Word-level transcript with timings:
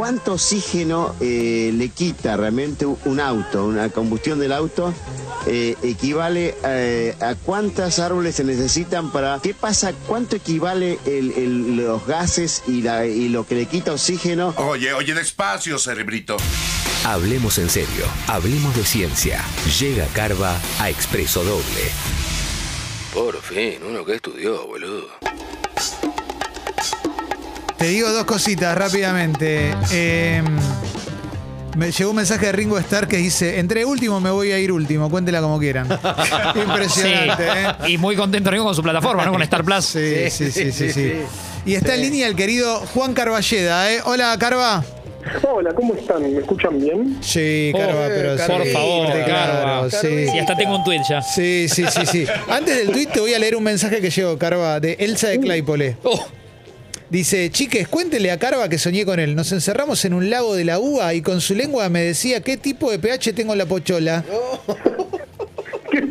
cuánto 0.00 0.32
oxígeno 0.32 1.14
eh, 1.20 1.72
le 1.74 1.90
quita 1.90 2.34
realmente 2.34 2.86
un 2.86 3.20
auto, 3.20 3.66
una 3.66 3.90
combustión 3.90 4.38
del 4.38 4.50
auto, 4.50 4.94
eh, 5.46 5.76
equivale 5.82 6.54
eh, 6.64 7.14
a 7.20 7.34
cuántas 7.34 7.98
árboles 7.98 8.34
se 8.36 8.44
necesitan 8.44 9.12
para... 9.12 9.38
¿Qué 9.42 9.52
pasa? 9.52 9.92
¿Cuánto 10.06 10.36
equivale 10.36 10.98
el- 11.04 11.32
el- 11.32 11.76
los 11.76 12.06
gases 12.06 12.62
y, 12.66 12.80
la- 12.80 13.04
y 13.04 13.28
lo 13.28 13.46
que 13.46 13.56
le 13.56 13.66
quita 13.66 13.92
oxígeno? 13.92 14.54
Oye, 14.56 14.94
oye, 14.94 15.12
despacio, 15.12 15.78
cerebrito. 15.78 16.38
Hablemos 17.04 17.58
en 17.58 17.68
serio, 17.68 18.06
hablemos 18.26 18.74
de 18.74 18.86
ciencia. 18.86 19.44
Llega 19.78 20.06
Carva 20.14 20.56
a 20.78 20.88
Expreso 20.88 21.44
Doble. 21.44 21.90
Por 23.12 23.38
fin, 23.42 23.80
uno 23.86 24.02
que 24.06 24.14
estudió, 24.14 24.66
boludo. 24.66 25.08
Te 27.80 27.88
digo 27.88 28.10
dos 28.12 28.24
cositas 28.24 28.76
rápidamente. 28.76 29.74
Eh, 29.90 30.42
me 31.78 31.90
llegó 31.90 32.10
un 32.10 32.16
mensaje 32.16 32.44
de 32.46 32.52
Ringo 32.52 32.78
Starr 32.78 33.08
que 33.08 33.16
dice, 33.16 33.58
entre 33.58 33.86
último 33.86 34.20
me 34.20 34.30
voy 34.30 34.52
a 34.52 34.58
ir 34.58 34.70
último, 34.70 35.08
cuéntela 35.10 35.40
como 35.40 35.58
quieran. 35.58 35.88
Impresionante, 36.54 37.44
¿eh? 37.46 37.72
Y 37.88 37.96
muy 37.96 38.16
contento 38.16 38.50
Ringo 38.50 38.66
con 38.66 38.74
su 38.74 38.82
plataforma, 38.82 39.24
¿no? 39.24 39.32
Con 39.32 39.40
Star 39.42 39.64
Plus. 39.64 39.86
Sí, 39.86 40.28
sí, 40.30 40.52
sí, 40.52 40.72
sí, 40.72 40.92
sí. 40.92 41.12
Y 41.64 41.74
está 41.74 41.94
en 41.94 42.02
línea 42.02 42.26
el 42.26 42.36
querido 42.36 42.80
Juan 42.92 43.14
Carballeda, 43.14 43.90
¿eh? 43.90 44.00
Hola, 44.04 44.36
Carva. 44.38 44.84
Hola, 45.50 45.72
¿cómo 45.74 45.94
están? 45.94 46.22
¿Me 46.34 46.38
escuchan 46.40 46.78
bien? 46.78 47.16
Sí, 47.22 47.72
Carva, 47.74 48.06
Oh, 48.06 48.08
pero 48.08 48.36
por 48.46 48.62
sí, 48.66 48.70
favor, 48.72 49.06
claro, 49.24 49.26
Carva. 49.26 49.90
sí. 49.90 50.26
Y 50.34 50.38
hasta 50.38 50.54
tengo 50.54 50.76
un 50.76 50.84
tweet 50.84 51.00
ya. 51.08 51.22
Sí, 51.22 51.66
sí, 51.68 51.84
sí, 51.90 52.04
sí. 52.04 52.26
Antes 52.50 52.76
del 52.76 52.90
tweet 52.90 53.06
te 53.06 53.20
voy 53.20 53.32
a 53.32 53.38
leer 53.38 53.56
un 53.56 53.62
mensaje 53.62 54.00
que 54.02 54.10
llegó, 54.10 54.36
Carva, 54.38 54.80
de 54.80 54.96
Elsa 55.00 55.28
de 55.28 55.40
Claypole. 55.40 55.96
Oh, 56.02 56.26
Dice, 57.10 57.50
chiques, 57.50 57.88
cuéntele 57.88 58.30
a 58.30 58.38
Carva 58.38 58.68
que 58.68 58.78
soñé 58.78 59.04
con 59.04 59.18
él. 59.18 59.34
Nos 59.34 59.50
encerramos 59.50 60.04
en 60.04 60.14
un 60.14 60.30
lago 60.30 60.54
de 60.54 60.64
la 60.64 60.78
uva 60.78 61.12
y 61.12 61.22
con 61.22 61.40
su 61.40 61.56
lengua 61.56 61.88
me 61.88 62.02
decía 62.02 62.40
qué 62.40 62.56
tipo 62.56 62.88
de 62.88 63.00
pH 63.00 63.32
tengo 63.32 63.52
en 63.52 63.58
la 63.58 63.66
pochola. 63.66 64.24
¡Qué 64.24 65.09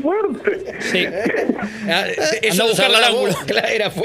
fuerte! 0.09 0.73
sí. 0.91 1.05
Ah, 1.87 2.05
a 2.59 2.63
buscarla 2.63 2.97
al 2.99 3.03
ángulo. 3.05 3.33
Claro, 3.45 3.67
era 3.67 3.91
fu- 3.91 4.03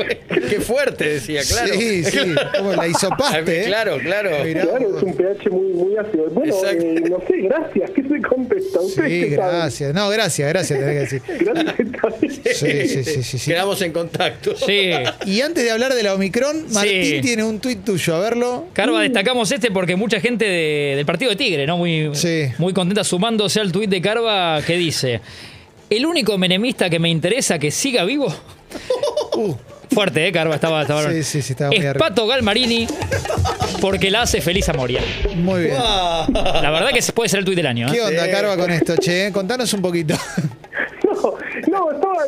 Qué 0.49 0.61
fuerte, 0.61 1.09
decía, 1.15 1.43
claro. 1.49 1.75
Sí, 1.75 2.05
sí, 2.05 2.19
como 2.59 2.73
la 2.73 2.87
hisopaste. 2.89 3.63
¿eh? 3.63 3.65
Claro, 3.67 3.99
claro. 3.99 4.45
Mirá. 4.45 4.63
Claro, 4.63 4.97
es 4.97 5.03
un 5.03 5.15
pH 5.17 5.51
muy, 5.51 5.73
muy 5.73 5.97
ácido. 5.97 6.27
Bueno, 6.31 6.55
eh, 6.71 7.03
no 7.11 7.19
sé, 7.27 7.37
gracias. 7.43 7.91
¿Qué 7.91 8.03
se 8.03 8.23
contesta? 8.23 8.81
¿Ustedes 8.81 9.11
Sí, 9.25 9.31
gracias. 9.31 9.95
No, 9.95 10.09
gracias, 10.09 10.49
gracias, 10.49 10.79
tenés 10.79 10.95
que 10.95 11.17
decir. 11.17 11.23
Gracias. 12.05 12.59
Sí, 12.59 12.89
sí, 12.89 13.05
sí, 13.05 13.23
sí, 13.23 13.39
sí. 13.39 13.51
Quedamos 13.51 13.81
en 13.83 13.93
contacto. 13.93 14.55
Sí. 14.57 14.91
Y 15.27 15.41
antes 15.41 15.65
de 15.65 15.71
hablar 15.71 15.95
de 15.95 16.03
la 16.03 16.15
Omicron, 16.15 16.67
Martín 16.73 17.05
Sí. 17.05 17.21
tiene 17.23 17.45
un 17.45 17.61
tuit 17.61 17.85
tuyo, 17.85 18.15
a 18.17 18.21
verlo. 18.21 18.67
Carva, 18.73 19.01
destacamos 19.03 19.51
este 19.53 19.71
porque 19.71 19.97
mucha 19.97 20.21
gente 20.21 20.45
de- 20.45 20.95
del 20.97 21.07
partido 21.07 21.31
de 21.31 21.37
Tigre, 21.37 21.67
¿no? 21.67 21.77
Muy, 21.77 22.11
Sí. 22.15 22.47
muy 22.59 22.73
contenta 22.73 23.05
sumándose 23.05 23.61
al 23.61 23.73
tuit 23.73 23.91
de 23.91 24.01
Carva 24.01 24.61
que 24.67 24.77
dice: 24.77 25.21
El 25.97 26.07
único 26.07 26.37
menemista 26.39 26.91
que 26.91 26.99
me 26.99 27.09
interesa 27.09 27.59
que 27.59 27.71
siga 27.71 28.05
vivo. 28.05 28.35
Fuerte, 29.93 30.27
¿eh, 30.27 30.33
Carva? 30.33 30.57
Estaba, 30.57 30.83
estaba 30.83 31.09
Sí, 31.13 31.23
sí, 31.23 31.41
sí, 31.41 31.53
estaba 31.53 31.71
muy 31.71 31.79
Es 31.79 31.85
arriba. 31.87 32.09
Pato 32.09 32.27
Galmarini 32.27 32.87
porque 33.81 34.11
la 34.11 34.23
hace 34.23 34.41
feliz 34.41 34.69
a 34.69 34.73
Moria. 34.73 35.01
Muy 35.37 35.65
bien. 35.65 35.77
La 35.77 36.71
verdad 36.73 36.91
que 36.93 37.01
puede 37.13 37.29
ser 37.29 37.41
el 37.41 37.45
tuit 37.45 37.57
del 37.57 37.67
año. 37.67 37.89
¿eh? 37.89 37.93
¿Qué 37.93 38.01
onda, 38.01 38.31
Carva, 38.31 38.57
con 38.57 38.71
esto, 38.71 38.97
che? 38.97 39.31
Contanos 39.33 39.73
un 39.73 39.83
poquito. 39.83 40.15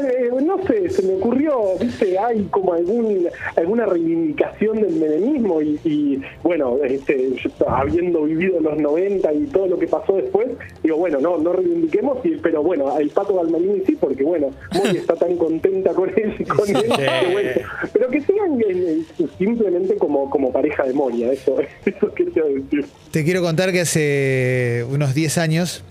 Eh, 0.00 0.30
no 0.42 0.58
sé, 0.66 0.91
se 0.91 1.02
me 1.02 1.14
ocurrió, 1.14 1.77
viste, 1.80 2.19
hay 2.19 2.42
como 2.50 2.75
algún, 2.75 3.28
alguna 3.56 3.86
reivindicación 3.86 4.80
del 4.80 4.92
menemismo 4.97 5.62
y, 5.62 5.78
y, 5.84 6.20
bueno, 6.42 6.78
este, 6.84 7.30
yo, 7.36 7.50
habiendo 7.70 8.22
vivido 8.24 8.61
los 8.61 8.77
90 8.78 9.33
y 9.33 9.47
todo 9.47 9.67
lo 9.67 9.78
que 9.78 9.86
pasó 9.86 10.17
después, 10.17 10.48
digo, 10.83 10.97
bueno, 10.97 11.19
no, 11.20 11.39
no 11.39 11.52
reivindiquemos, 11.52 12.19
y- 12.24 12.36
pero 12.36 12.62
bueno, 12.62 12.98
el 12.98 13.08
Pato 13.11 13.34
Galmarini 13.36 13.83
sí, 13.86 13.97
porque 13.98 14.22
bueno, 14.22 14.50
Mori 14.74 14.97
está 14.98 15.14
tan 15.14 15.36
contenta 15.36 15.92
con 15.92 16.11
él, 16.11 16.46
con 16.46 16.68
él 16.68 16.83
que 16.83 17.33
bueno, 17.33 17.51
pero 17.92 18.08
que 18.08 18.20
sigan 18.20 18.61
eh, 18.68 19.02
simplemente 19.39 19.96
como, 19.96 20.28
como 20.30 20.52
pareja 20.52 20.84
de 20.84 20.92
Moria, 20.92 21.33
eso, 21.33 21.57
eso 21.86 22.13
quería 22.14 22.45
decir. 22.45 22.84
Te 23.11 23.24
quiero 23.24 23.40
contar 23.42 23.73
que 23.73 23.80
hace 23.80 24.84
unos 24.90 25.14
10 25.14 25.39
años 25.39 25.83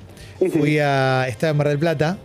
fui 0.52 0.78
a. 0.80 1.28
Estaba 1.28 1.52
en 1.52 1.58
Mar 1.58 1.70
del 1.70 1.80
Plata 1.80 2.18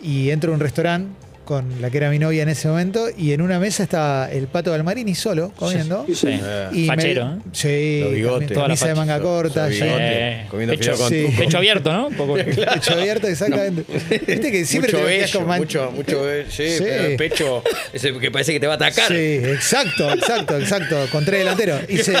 y 0.00 0.30
entro 0.30 0.52
a 0.52 0.54
un 0.54 0.60
restaurante 0.60 1.10
con 1.48 1.80
la 1.80 1.88
que 1.88 1.96
era 1.96 2.10
mi 2.10 2.18
novia 2.18 2.42
en 2.42 2.50
ese 2.50 2.68
momento 2.68 3.06
y 3.16 3.32
en 3.32 3.40
una 3.40 3.58
mesa 3.58 3.82
estaba 3.82 4.30
el 4.30 4.48
pato 4.48 4.70
Galmarini 4.70 5.14
solo 5.14 5.50
comiendo. 5.56 6.04
Sí. 6.14 6.38
Y 6.72 6.80
me- 6.82 6.86
Fachero, 6.88 7.22
¿eh? 7.22 7.38
Sí, 7.52 8.00
Los 8.02 8.12
bigotes. 8.12 8.48
camisa 8.48 8.54
Toda 8.54 8.68
la 8.68 8.74
de 8.74 8.76
facha. 8.78 8.94
manga 8.94 9.20
corta, 9.20 9.66
bigotes. 9.66 9.96
Eh, 9.98 10.46
Comiendo 10.50 10.74
pecho, 10.74 10.92
fideo 10.92 10.98
con 10.98 11.08
Sí. 11.08 11.34
pecho 11.38 11.56
abierto, 11.56 11.90
¿no? 11.90 12.06
Un 12.08 12.14
poco- 12.16 12.34
pecho 12.34 12.92
abierto, 12.92 13.28
exactamente. 13.28 13.82
Viste 14.26 14.52
que 14.52 14.66
siempre 14.66 14.92
mucho 14.92 15.02
te 15.02 15.08
veías 15.10 15.32
bello, 15.32 15.38
con 15.38 15.48
man- 15.48 15.58
mucho, 15.60 15.90
mucho 15.92 16.22
bello. 16.22 16.50
Sí, 16.50 16.68
Sí. 16.68 16.84
pero 16.86 17.04
el 17.04 17.16
pecho 17.16 17.62
ese 17.94 18.12
que 18.18 18.30
parece 18.30 18.52
que 18.52 18.60
te 18.60 18.66
va 18.66 18.74
a 18.74 18.76
atacar. 18.76 19.08
Sí, 19.08 19.14
exacto, 19.16 20.12
exacto, 20.12 20.58
exacto, 20.58 20.96
con 21.10 21.24
tres 21.24 21.38
delanteros. 21.40 21.80
Y 21.88 21.96
se, 21.96 22.12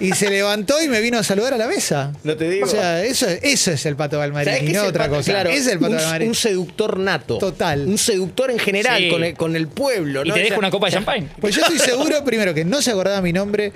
y 0.00 0.12
se 0.12 0.30
levantó 0.30 0.82
y 0.82 0.88
me 0.88 1.02
vino 1.02 1.18
a 1.18 1.22
saludar 1.22 1.52
a 1.52 1.58
la 1.58 1.66
mesa. 1.66 2.14
No 2.24 2.34
te 2.34 2.48
digo. 2.48 2.64
O 2.64 2.68
sea, 2.70 3.04
eso, 3.04 3.26
eso 3.42 3.72
es 3.72 3.84
el 3.84 3.96
pato 3.96 4.16
¿Sabes 4.16 4.32
Galmarini, 4.34 4.66
qué 4.68 4.72
no 4.72 4.78
es 4.78 4.84
el 4.84 4.88
otra 4.88 5.04
pato? 5.04 5.16
cosa. 5.16 5.32
Claro, 5.32 5.50
es 5.50 5.66
el 5.66 5.78
pato 5.78 5.92
un, 5.92 5.98
Galmarini. 5.98 6.28
un 6.30 6.34
seductor 6.34 6.98
nato. 6.98 7.36
Total. 7.36 7.86
Un 7.86 7.98
seductor 7.98 8.50
en 8.50 8.58
general 8.76 8.98
Sí. 9.02 9.08
con, 9.10 9.24
el, 9.24 9.34
con 9.34 9.56
el 9.56 9.68
pueblo. 9.68 10.22
Y 10.24 10.28
¿no? 10.28 10.34
te 10.34 10.40
O 10.40 10.42
deja 10.42 10.48
sea, 10.48 10.58
una 10.58 10.70
copa 10.70 10.86
de 10.86 10.92
champagne. 10.92 11.28
Pues 11.40 11.54
yo 11.54 11.62
estoy 11.62 11.78
seguro, 11.90 12.24
primero, 12.24 12.54
que 12.54 12.64
no 12.64 12.80
se 12.82 12.90
acordaba 12.90 13.20
mi 13.20 13.32
nombre. 13.32 13.72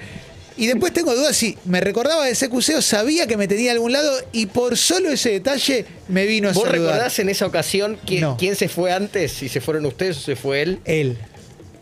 Y 0.57 0.69
después 0.69 0.93
tengo 0.93 1.15
dudas 1.17 1.37
si 1.37 1.59
me 1.65 1.81
recordaba 1.81 2.25
de 2.27 2.31
ese 2.31 2.49
cuseo, 2.49 2.81
sabía 2.81 3.27
que 3.27 3.37
me 3.37 3.49
tenía 3.49 3.73
a 3.73 3.75
algún 3.75 3.91
lado 3.93 4.13
y 4.31 4.47
por 4.47 4.77
solo 4.77 5.09
ese 5.11 5.31
detalle 5.31 5.85
me 6.07 6.27
vino 6.27 6.49
a 6.49 6.53
¿Vos 6.53 6.63
saludar. 6.63 6.93
recordás 6.93 7.19
en 7.19 7.29
esa 7.29 7.47
ocasión 7.47 7.99
quién, 8.07 8.21
No. 8.21 8.37
quién 8.39 8.55
se 8.55 8.69
fue 8.69 8.93
antes? 8.93 9.33
Si 9.33 9.49
se 9.49 9.61
fueron 9.61 9.85
ustedes 9.85 10.17
o 10.19 10.21
se 10.21 10.37
fue 10.37 10.63
él. 10.63 10.79
Él. 10.85 11.19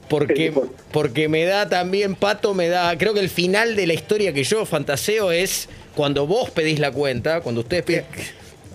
Porque, 0.09 0.53
porque 0.91 1.29
me 1.29 1.45
da 1.45 1.69
también, 1.69 2.15
Pato, 2.15 2.55
me 2.55 2.69
da. 2.69 2.97
Creo 2.99 3.15
que 3.15 3.21
el 3.21 3.31
final 3.31 3.77
de 3.77 3.87
la 3.87 3.95
historia 3.95 4.33
que 4.33 4.45
yo 4.45 4.65
fantaseo 4.67 5.33
es 5.33 5.69
cuando 5.95 6.27
vos 6.27 6.51
pedís 6.51 6.79
la 6.81 6.91
cuenta, 6.93 7.41
cuando 7.43 7.61
ustedes 7.63 7.83
piden. 7.85 8.05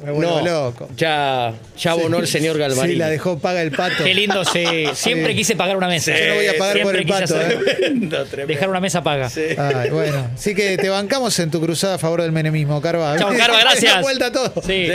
Me 0.04 0.12
vuelvo 0.12 0.42
no, 0.42 0.46
loco. 0.46 0.90
ya, 0.96 1.54
ya 1.78 1.92
abonó 1.92 2.20
el 2.20 2.28
señor 2.28 2.58
Galmarini. 2.58 2.94
Sí, 2.94 3.00
la 3.00 3.10
dejó 3.10 3.40
paga 3.40 3.62
el 3.62 3.72
pato. 3.72 4.04
Qué 4.04 4.14
lindo, 4.14 4.44
sí. 4.46 4.64
Siempre 4.94 5.36
quise 5.36 5.56
pagar 5.56 5.76
una 5.78 5.88
mesa. 5.88 6.18
Yo 6.18 6.28
no 6.30 6.36
voy 6.36 6.48
a 6.48 6.58
pagar 6.58 6.82
por 6.82 6.96
Siempre 6.96 7.00
el 7.00 7.06
quise 7.06 7.22
pato, 7.22 7.36
hacer- 7.36 7.52
¿eh? 7.52 7.76
Tremendo, 7.78 8.26
tremendo. 8.26 8.54
Dejar 8.54 8.70
una 8.70 8.80
mesa 8.80 9.04
paga. 9.04 9.30
Ay, 9.58 9.90
bueno, 9.90 10.30
sí 10.36 10.54
que 10.56 10.78
te 10.78 10.90
bancamos 10.90 11.38
en 11.40 11.52
tu 11.52 11.60
cruzada 11.62 11.96
a 11.96 11.98
favor 11.98 12.22
del 12.22 12.32
menemismo, 12.32 12.82
Carva. 12.82 13.18
Chau, 13.18 13.36
Carva, 13.36 13.60
gracias. 13.62 14.02
Vuelta 14.02 14.32
todo. 14.32 14.54
Sí. 14.66 14.88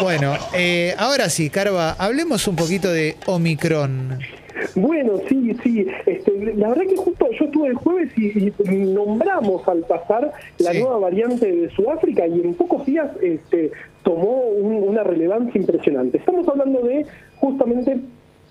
Bueno, 0.00 0.36
eh, 0.54 0.94
ahora 0.98 1.28
sí, 1.30 1.50
Carva, 1.50 1.96
hablemos 1.98 2.46
un 2.48 2.56
poquito 2.56 2.92
de 2.92 3.16
Omicron. 3.26 4.18
Bueno, 4.74 5.14
sí, 5.28 5.54
sí. 5.62 5.86
Este, 6.06 6.54
la 6.56 6.68
verdad 6.68 6.84
que 6.88 6.96
justo 6.96 7.26
yo 7.38 7.44
estuve 7.46 7.68
el 7.68 7.74
jueves 7.74 8.10
y, 8.16 8.52
y 8.70 8.76
nombramos 8.92 9.66
al 9.68 9.80
pasar 9.84 10.32
la 10.58 10.72
Sí. 10.72 10.80
nueva 10.80 10.98
variante 10.98 11.50
de 11.50 11.70
Sudáfrica 11.70 12.26
y 12.26 12.40
en 12.40 12.54
pocos 12.54 12.84
días 12.86 13.10
este, 13.22 13.70
tomó 14.02 14.42
un- 14.42 14.88
una 14.88 15.02
relevancia 15.02 15.60
impresionante. 15.60 16.18
Estamos 16.18 16.46
hablando 16.48 16.80
de 16.82 17.06
justamente 17.36 17.98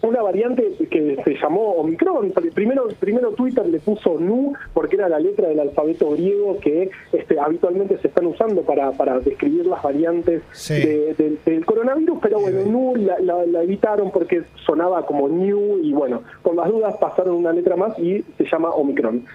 una 0.01 0.21
variante 0.21 0.63
que 0.91 1.17
se 1.23 1.33
llamó 1.41 1.71
Omicron. 1.73 2.31
Primero, 2.53 2.87
primero 2.99 3.31
Twitter 3.31 3.65
le 3.67 3.79
puso 3.79 4.19
Nu 4.19 4.53
porque 4.73 4.95
era 4.95 5.09
la 5.09 5.19
letra 5.19 5.47
del 5.49 5.59
alfabeto 5.59 6.11
griego 6.11 6.57
que 6.59 6.89
este, 7.11 7.39
habitualmente 7.39 7.97
se 7.97 8.07
están 8.07 8.27
usando 8.27 8.61
para, 8.61 8.91
para 8.91 9.19
describir 9.19 9.65
las 9.65 9.81
variantes 9.81 10.43
Sí. 10.51 10.75
de- 10.75 11.13
del, 11.15 11.39
del 11.45 11.65
coronavirus, 11.65 12.19
pero 12.21 12.39
bueno, 12.39 12.61
Nu 12.65 12.95
la, 12.95 13.19
la- 13.19 13.45
la 13.45 13.63
evitaron 13.63 14.11
porque 14.11 14.43
sonaba 14.65 15.05
como 15.05 15.27
New 15.27 15.79
y 15.83 15.93
bueno, 15.93 16.21
con 16.43 16.55
las 16.55 16.69
dudas 16.69 16.95
pasaron 16.97 17.35
una 17.35 17.51
letra 17.51 17.75
más 17.75 17.97
y 17.99 18.23
se 18.37 18.45
llama 18.45 18.69
Omicron. 18.69 19.25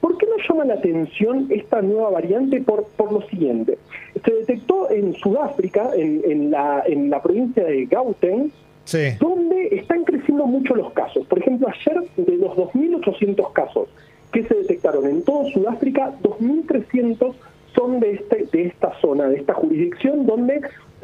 ¿Por 0.00 0.16
qué 0.16 0.26
nos 0.26 0.46
llama 0.48 0.64
la 0.64 0.74
atención 0.74 1.46
esta 1.50 1.82
nueva 1.82 2.10
variante? 2.10 2.60
Por, 2.62 2.84
por 2.96 3.12
lo 3.12 3.20
siguiente. 3.28 3.78
Se 4.24 4.32
detectó 4.32 4.90
en 4.90 5.12
Sudáfrica, 5.14 5.90
en, 5.94 6.22
en 6.24 6.50
la, 6.50 6.82
en 6.86 7.10
la 7.10 7.22
provincia 7.22 7.64
de 7.64 7.84
Gauteng, 7.86 8.50
Sí. 8.84 8.98
donde 9.20 9.68
están 9.76 10.04
creciendo 10.04 10.46
mucho 10.46 10.74
los 10.74 10.92
casos. 10.92 11.26
Por 11.26 11.38
ejemplo, 11.38 11.68
ayer 11.68 12.02
de 12.16 12.36
los 12.36 12.56
2.800 12.56 13.52
casos 13.52 13.88
que 14.32 14.42
se 14.44 14.54
detectaron 14.54 15.06
en 15.06 15.22
todo 15.24 15.44
Sudáfrica, 15.50 16.12
2.300 16.22 17.34
son 17.74 18.00
de, 18.00 18.12
este, 18.12 18.46
de 18.52 18.66
esta 18.66 18.92
zona, 19.00 19.28
de 19.28 19.36
esta 19.36 19.54
jurisdicción 19.54 20.26
donde 20.26 20.60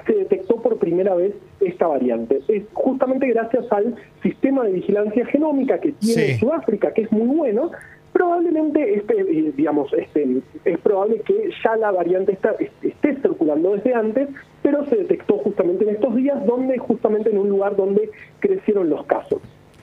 se 0.06 0.12
detectó 0.12 0.56
por 0.56 0.78
primera 0.78 1.14
vez 1.14 1.32
esta 1.60 1.86
variante. 1.86 2.40
Es 2.48 2.64
justamente 2.72 3.26
gracias 3.28 3.70
al 3.72 3.94
sistema 4.22 4.64
de 4.64 4.72
vigilancia 4.72 5.24
genómica 5.26 5.78
que 5.80 5.92
tiene 5.92 6.22
Sí. 6.34 6.34
Sudáfrica, 6.38 6.92
que 6.92 7.02
es 7.02 7.12
muy 7.12 7.36
bueno, 7.36 7.70
probablemente 8.12 8.94
este, 8.94 9.20
eh, 9.20 9.52
digamos 9.56 9.92
este, 9.92 10.26
es 10.64 10.78
probable 10.78 11.20
que 11.26 11.50
ya 11.64 11.76
la 11.76 11.90
variante 11.90 12.32
está, 12.32 12.52
est- 12.58 12.72
esté 12.84 13.14
circulando 13.16 13.74
desde 13.74 13.94
antes 13.94 14.28
pero 14.66 14.84
se 14.86 14.96
detectó 14.96 15.38
justamente 15.38 15.84
en 15.84 15.94
estos 15.94 16.16
días 16.16 16.44
donde 16.44 16.76
justamente 16.76 17.30
en 17.30 17.38
un 17.38 17.48
lugar 17.48 17.76
donde 17.76 18.10
crecieron 18.40 18.90
los 18.90 19.06
casos 19.06 19.40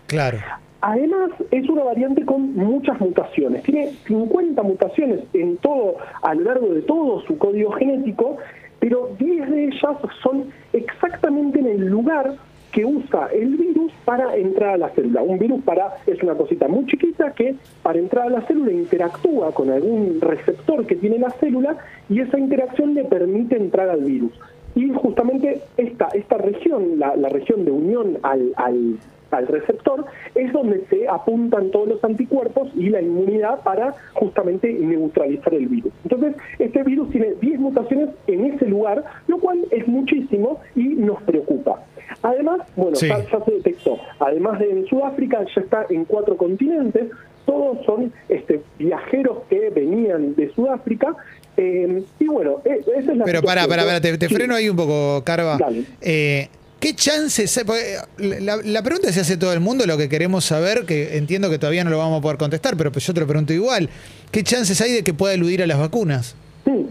Claro. 0.07 0.39
Además, 0.81 1.31
es 1.51 1.69
una 1.69 1.83
variante 1.83 2.25
con 2.25 2.53
muchas 2.53 2.99
mutaciones. 2.99 3.63
Tiene 3.63 3.93
50 4.05 4.61
mutaciones 4.61 5.21
en 5.33 5.55
todo, 5.57 5.95
a 6.21 6.33
lo 6.35 6.41
largo 6.41 6.73
de 6.73 6.81
todo 6.81 7.21
su 7.21 7.37
código 7.37 7.71
genético, 7.71 8.35
pero 8.81 9.09
10 9.17 9.49
de 9.49 9.63
ellas 9.67 9.97
son 10.21 10.49
exactamente 10.73 11.59
en 11.59 11.67
el 11.67 11.85
lugar 11.85 12.35
que 12.73 12.83
usa 12.83 13.29
el 13.33 13.55
virus 13.55 13.93
para 14.03 14.35
entrar 14.35 14.71
a 14.71 14.77
la 14.77 14.89
célula. 14.89 15.21
Un 15.21 15.39
virus 15.39 15.63
para 15.63 15.93
es 16.05 16.21
una 16.21 16.35
cosita 16.35 16.67
muy 16.67 16.85
chiquita 16.87 17.31
que 17.31 17.55
para 17.81 17.99
entrar 17.99 18.27
a 18.27 18.29
la 18.29 18.41
célula 18.41 18.73
interactúa 18.73 19.53
con 19.53 19.69
algún 19.69 20.19
receptor 20.19 20.85
que 20.85 20.97
tiene 20.97 21.19
la 21.19 21.29
célula 21.29 21.77
y 22.09 22.19
esa 22.19 22.37
interacción 22.37 22.93
le 22.93 23.05
permite 23.05 23.55
entrar 23.55 23.89
al 23.89 24.03
virus. 24.03 24.33
Y 24.75 24.89
justamente 24.93 25.61
esta, 25.77 26.07
esta 26.13 26.37
región, 26.37 26.99
la, 26.99 27.15
la 27.15 27.29
región 27.29 27.63
de 27.65 27.71
unión 27.71 28.17
al, 28.23 28.53
al, 28.55 28.97
al 29.31 29.47
receptor, 29.47 30.05
es 30.35 30.51
donde 30.51 30.85
se 30.89 31.07
apuntan 31.07 31.69
todos 31.71 31.87
los 31.87 32.03
anticuerpos 32.03 32.69
y 32.75 32.89
la 32.89 33.01
inmunidad 33.01 33.61
para 33.63 33.93
justamente 34.13 34.71
neutralizar 34.73 35.53
el 35.53 35.67
virus. 35.67 35.93
Entonces, 36.03 36.35
este 36.59 36.83
virus 36.83 37.09
tiene 37.11 37.33
10 37.39 37.59
mutaciones 37.59 38.09
en 38.27 38.45
ese 38.45 38.65
lugar, 38.65 39.03
lo 39.27 39.37
cual 39.39 39.59
es 39.71 39.87
muchísimo 39.87 40.59
y 40.75 40.83
nos 40.89 41.21
preocupa. 41.23 41.83
Además, 42.21 42.61
bueno, 42.75 42.95
Sí. 42.95 43.07
ya, 43.07 43.19
ya 43.19 43.43
se 43.43 43.51
detectó, 43.51 43.97
además 44.19 44.59
de 44.59 44.69
en 44.71 44.85
Sudáfrica, 44.85 45.43
ya 45.55 45.61
está 45.61 45.85
en 45.89 46.05
cuatro 46.05 46.37
continentes, 46.37 47.09
todos 47.45 47.83
son 47.85 48.13
este, 48.29 48.61
viajeros 48.79 49.39
que 49.49 49.69
venían 49.71 50.33
de 50.35 50.49
Sudáfrica, 50.53 51.15
eh, 51.57 52.03
y 52.19 52.25
bueno, 52.25 52.61
e- 52.65 52.79
esa 52.97 53.11
es 53.11 53.17
la 53.17 53.25
Pero 53.25 53.39
situación. 53.39 53.67
para, 53.69 53.85
para, 53.85 54.01
te, 54.01 54.17
te 54.17 54.27
Sí. 54.27 54.33
freno 54.35 54.55
ahí 54.55 54.69
un 54.69 54.75
poco, 54.75 55.23
Carva. 55.25 55.57
Eh, 56.01 56.47
¿Qué 56.79 56.93
chances 56.95 57.57
hay? 57.57 57.63
Porque 57.63 57.95
La, 58.41 58.57
la 58.57 58.83
pregunta 58.83 59.11
se 59.13 59.21
hace 59.21 59.37
todo 59.37 59.53
el 59.53 59.61
mundo, 59.61 59.85
lo 59.85 59.97
que 59.97 60.09
queremos 60.09 60.43
saber, 60.43 60.85
que 60.85 61.17
entiendo 61.17 61.49
que 61.49 61.57
todavía 61.57 61.83
no 61.85 61.89
lo 61.89 61.97
vamos 61.97 62.19
a 62.19 62.21
poder 62.21 62.37
contestar, 62.37 62.75
pero 62.75 62.91
pues 62.91 63.05
yo 63.07 63.13
te 63.13 63.21
lo 63.21 63.27
pregunto 63.27 63.53
igual. 63.53 63.89
¿Qué 64.31 64.43
chances 64.43 64.81
hay 64.81 64.91
de 64.91 65.03
que 65.03 65.13
pueda 65.13 65.33
eludir 65.33 65.63
a 65.63 65.67
las 65.67 65.79
vacunas? 65.79 66.35
Sí. 66.65 66.87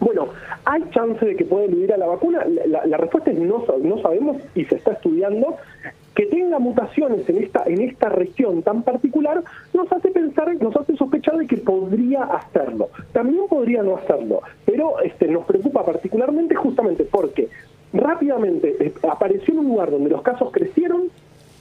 Bueno, 0.00 0.28
¿hay 0.64 0.82
chance 0.92 1.24
de 1.24 1.36
que 1.36 1.44
pueda 1.44 1.66
eludir 1.66 1.92
a 1.92 1.96
la 1.98 2.06
vacuna? 2.06 2.44
La, 2.46 2.66
la- 2.66 2.86
la 2.86 2.96
respuesta 2.96 3.30
es 3.30 3.38
no, 3.38 3.64
no 3.82 4.00
sabemos 4.02 4.38
y 4.54 4.64
se 4.64 4.76
está 4.76 4.92
estudiando. 4.92 5.56
Que 6.14 6.26
tenga 6.26 6.58
mutaciones 6.58 7.28
en 7.28 7.42
esta, 7.42 7.64
en 7.66 7.80
esta 7.82 8.08
región 8.08 8.62
tan 8.62 8.82
particular 8.82 9.42
nos 9.72 9.90
hace 9.92 10.10
pensar, 10.10 10.54
nos 10.56 10.76
hace 10.76 10.96
sospechar 10.96 11.36
de 11.36 11.46
que 11.46 11.56
podría 11.56 12.22
hacerlo. 12.22 12.90
También 13.12 13.44
podría 13.48 13.82
no 13.82 13.96
hacerlo, 13.96 14.42
pero 14.64 15.00
este, 15.00 15.26
nos 15.28 15.44
preocupa 15.44 15.84
particularmente 15.84 16.54
justamente 16.54 17.04
porque 17.04 17.48
rápidamente 17.92 18.76
eh, 18.80 18.92
apareció 19.08 19.54
en 19.54 19.60
un 19.60 19.68
lugar 19.68 19.90
donde 19.90 20.10
los 20.10 20.22
casos 20.22 20.50
crecieron, 20.52 21.08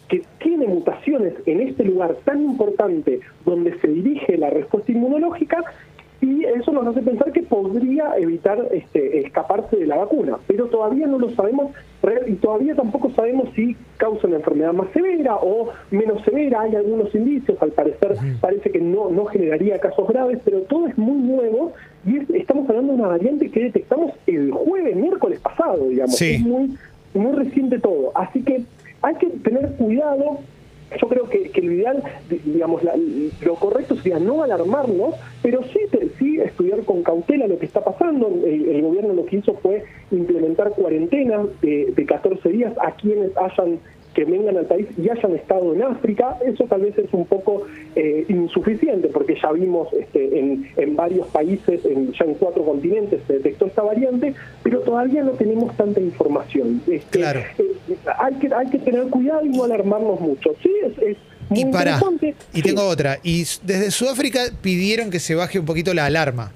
que 0.07 0.23
tiene 0.39 0.67
mutaciones 0.67 1.33
en 1.45 1.61
este 1.61 1.83
lugar 1.85 2.15
tan 2.25 2.43
importante 2.43 3.21
donde 3.45 3.79
se 3.79 3.87
dirige 3.87 4.37
la 4.37 4.49
respuesta 4.49 4.91
inmunológica 4.91 5.63
eso 6.53 6.71
nos 6.71 6.87
hace 6.87 7.01
pensar 7.01 7.31
que 7.31 7.43
podría 7.43 8.17
evitar 8.17 8.67
este, 8.71 9.19
escaparse 9.19 9.77
de 9.77 9.87
la 9.87 9.97
vacuna, 9.97 10.37
pero 10.47 10.65
todavía 10.67 11.07
no 11.07 11.19
lo 11.19 11.29
sabemos 11.31 11.71
y 12.27 12.33
todavía 12.33 12.75
tampoco 12.75 13.09
sabemos 13.11 13.49
si 13.55 13.75
causa 13.97 14.27
una 14.27 14.37
enfermedad 14.37 14.73
más 14.73 14.87
severa 14.91 15.35
o 15.37 15.69
menos 15.91 16.21
severa. 16.23 16.61
Hay 16.61 16.75
algunos 16.75 17.13
indicios, 17.15 17.61
al 17.61 17.71
parecer 17.71 18.15
parece 18.41 18.71
que 18.71 18.79
no, 18.79 19.09
no 19.09 19.25
generaría 19.25 19.79
casos 19.79 20.07
graves, 20.07 20.39
pero 20.43 20.59
todo 20.63 20.87
es 20.87 20.97
muy 20.97 21.21
nuevo 21.21 21.71
y 22.05 22.17
es- 22.17 22.29
estamos 22.31 22.69
hablando 22.69 22.93
de 22.93 22.99
una 22.99 23.07
variante 23.09 23.49
que 23.49 23.63
detectamos 23.63 24.11
el 24.27 24.51
jueves, 24.51 24.95
miércoles 24.95 25.39
pasado, 25.39 25.87
digamos. 25.87 26.15
Sí. 26.15 26.35
Es 26.35 26.41
muy, 26.41 26.77
muy 27.13 27.31
reciente 27.33 27.79
todo. 27.79 28.11
Así 28.15 28.41
que 28.43 28.63
hay 29.01 29.15
que 29.15 29.27
tener 29.27 29.71
cuidado. 29.77 30.39
Yo 31.01 31.07
creo 31.07 31.29
que, 31.29 31.49
lo 31.61 31.71
ideal, 31.71 32.03
di- 32.29 32.41
digamos, 32.45 32.83
la- 32.83 32.95
lo 33.41 33.55
correcto 33.55 33.95
sería 33.97 34.19
no 34.19 34.43
alarmarnos, 34.43 35.15
pero 35.41 35.61
sí, 35.63 35.79
sí 36.19 36.39
estudiar 36.39 36.83
con 36.85 37.03
cautela 37.03 37.47
lo 37.47 37.57
que 37.59 37.65
está 37.65 37.83
pasando. 37.83 38.27
El, 38.45 38.69
el 38.69 38.81
gobierno 38.81 39.13
lo 39.13 39.25
que 39.25 39.37
hizo 39.37 39.53
fue 39.55 39.83
implementar 40.11 40.71
cuarentenas 40.71 41.47
de, 41.61 41.91
de 41.95 42.05
14 42.05 42.49
días 42.49 42.73
a 42.81 42.91
quienes 42.95 43.31
hayan 43.37 43.79
que 44.13 44.25
vengan 44.25 44.57
al 44.57 44.65
país 44.65 44.87
y 44.97 45.09
hayan 45.09 45.35
estado 45.35 45.73
en 45.73 45.81
África, 45.83 46.37
eso 46.45 46.65
tal 46.65 46.81
vez 46.81 46.97
es 46.97 47.11
un 47.13 47.25
poco 47.25 47.65
eh, 47.95 48.25
insuficiente, 48.29 49.07
porque 49.07 49.35
ya 49.41 49.51
vimos 49.51 49.87
este, 49.93 50.39
en, 50.39 50.69
en 50.77 50.95
varios 50.95 51.27
países, 51.27 51.83
en, 51.85 52.11
ya 52.13 52.25
en 52.25 52.35
cuatro 52.35 52.63
continentes 52.63 53.21
se 53.27 53.33
detectó 53.33 53.65
esta 53.65 53.81
variante, 53.81 54.33
pero 54.61 54.81
todavía 54.81 55.23
no 55.23 55.31
tenemos 55.31 55.75
tanta 55.75 55.99
información. 55.99 56.81
Este, 56.87 57.19
Claro. 57.19 57.39
eh, 57.57 57.95
hay, 58.19 58.33
que, 58.35 58.53
hay 58.53 58.67
que 58.69 58.79
tener 58.79 59.07
cuidado 59.07 59.45
y 59.45 59.49
no 59.49 59.63
alarmarnos 59.63 60.19
mucho. 60.19 60.51
Sí, 60.61 60.71
es, 60.85 60.97
es 60.99 61.17
muy 61.49 61.61
Y 61.61 61.65
para, 61.65 61.93
interesante. 61.93 62.35
y 62.53 62.57
Sí. 62.57 62.61
tengo 62.61 62.83
otra. 62.83 63.17
Y 63.23 63.39
desde 63.63 63.91
Sudáfrica 63.91 64.41
pidieron 64.61 65.09
que 65.09 65.19
se 65.19 65.33
baje 65.35 65.59
un 65.59 65.65
poquito 65.65 65.93
la 65.93 66.05
alarma. 66.05 66.51